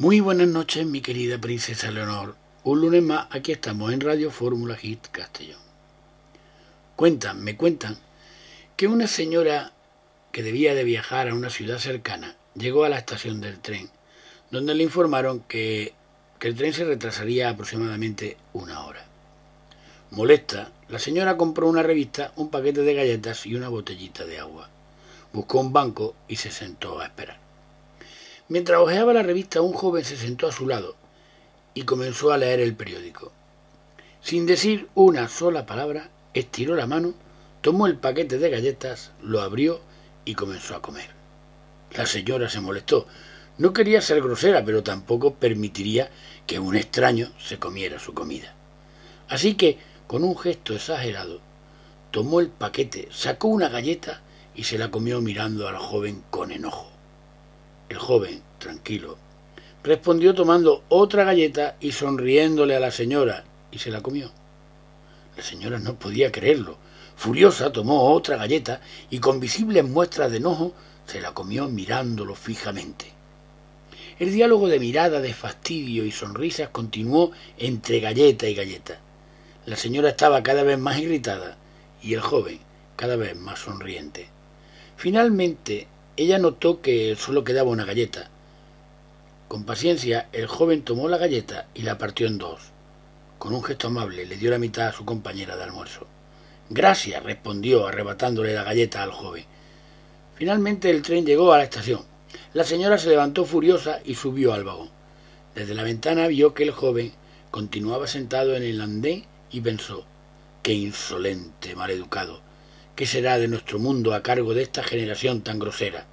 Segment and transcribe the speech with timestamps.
[0.00, 2.36] Muy buenas noches, mi querida princesa Leonor.
[2.62, 5.58] Un lunes más, aquí estamos en Radio Fórmula Hit Castellón.
[6.94, 7.98] Cuentan, me cuentan,
[8.76, 9.72] que una señora
[10.30, 13.90] que debía de viajar a una ciudad cercana llegó a la estación del tren,
[14.52, 15.94] donde le informaron que,
[16.38, 19.04] que el tren se retrasaría aproximadamente una hora.
[20.12, 24.70] Molesta, la señora compró una revista, un paquete de galletas y una botellita de agua.
[25.32, 27.47] Buscó un banco y se sentó a esperar.
[28.48, 30.96] Mientras hojeaba la revista, un joven se sentó a su lado
[31.74, 33.30] y comenzó a leer el periódico.
[34.22, 37.12] Sin decir una sola palabra, estiró la mano,
[37.60, 39.80] tomó el paquete de galletas, lo abrió
[40.24, 41.10] y comenzó a comer.
[41.94, 43.06] La señora se molestó.
[43.58, 46.10] No quería ser grosera, pero tampoco permitiría
[46.46, 48.54] que un extraño se comiera su comida.
[49.28, 51.40] Así que, con un gesto exagerado,
[52.10, 54.22] tomó el paquete, sacó una galleta
[54.54, 56.97] y se la comió mirando al joven con enojo.
[57.88, 59.16] El joven, tranquilo,
[59.82, 64.30] respondió tomando otra galleta y sonriéndole a la señora, y se la comió.
[65.36, 66.76] La señora no podía creerlo.
[67.16, 68.80] Furiosa tomó otra galleta
[69.10, 70.74] y con visibles muestras de enojo
[71.06, 73.12] se la comió mirándolo fijamente.
[74.18, 78.98] El diálogo de mirada, de fastidio y sonrisas continuó entre galleta y galleta.
[79.64, 81.56] La señora estaba cada vez más irritada
[82.02, 82.58] y el joven
[82.96, 84.28] cada vez más sonriente.
[84.96, 85.86] Finalmente
[86.18, 88.28] ella notó que solo quedaba una galleta.
[89.46, 92.60] Con paciencia, el joven tomó la galleta y la partió en dos.
[93.38, 96.08] Con un gesto amable le dio la mitad a su compañera de almuerzo.
[96.70, 99.44] Gracias, respondió, arrebatándole la galleta al joven.
[100.34, 102.02] Finalmente el tren llegó a la estación.
[102.52, 104.90] La señora se levantó furiosa y subió al vagón.
[105.54, 107.12] Desde la ventana vio que el joven
[107.52, 110.04] continuaba sentado en el andén y pensó
[110.64, 112.47] Qué insolente, maleducado.
[112.98, 116.04] ¿Qué será de nuestro mundo a cargo de esta generación tan grosera?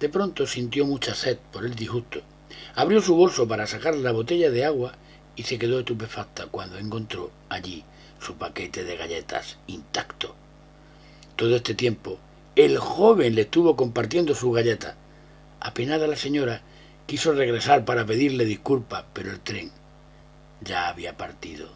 [0.00, 2.22] De pronto sintió mucha sed por el disgusto.
[2.74, 4.94] Abrió su bolso para sacar la botella de agua
[5.36, 7.84] y se quedó estupefacta cuando encontró allí
[8.18, 10.34] su paquete de galletas intacto.
[11.36, 12.18] Todo este tiempo,
[12.56, 14.96] el joven le estuvo compartiendo su galleta.
[15.60, 16.62] Apenada la señora
[17.04, 19.70] quiso regresar para pedirle disculpas, pero el tren
[20.62, 21.68] ya había partido.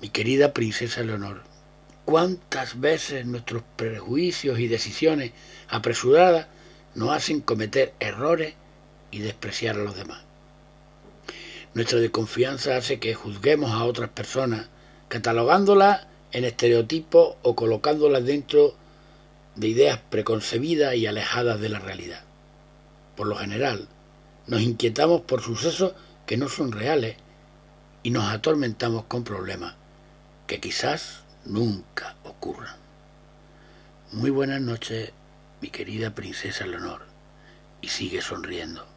[0.00, 1.42] Mi querida princesa Leonor,
[2.06, 5.32] ¿Cuántas veces nuestros prejuicios y decisiones
[5.68, 6.46] apresuradas
[6.94, 8.54] nos hacen cometer errores
[9.10, 10.22] y despreciar a los demás?
[11.74, 14.68] Nuestra desconfianza hace que juzguemos a otras personas,
[15.08, 18.76] catalogándolas en estereotipos o colocándolas dentro
[19.56, 22.22] de ideas preconcebidas y alejadas de la realidad.
[23.16, 23.88] Por lo general,
[24.46, 25.94] nos inquietamos por sucesos
[26.24, 27.16] que no son reales
[28.04, 29.74] y nos atormentamos con problemas
[30.46, 32.76] que quizás nunca ocurran.
[34.12, 35.12] Muy buenas noches,
[35.60, 37.02] mi querida princesa Leonor,
[37.80, 38.95] y sigue sonriendo.